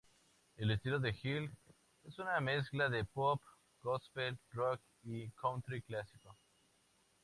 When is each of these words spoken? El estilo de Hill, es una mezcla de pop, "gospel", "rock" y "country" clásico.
El 0.57 0.71
estilo 0.71 0.99
de 0.99 1.15
Hill, 1.21 1.51
es 2.05 2.17
una 2.17 2.39
mezcla 2.41 2.89
de 2.89 3.05
pop, 3.05 3.39
"gospel", 3.83 4.35
"rock" 4.51 4.81
y 5.03 5.29
"country" 5.29 5.83
clásico. 5.83 6.35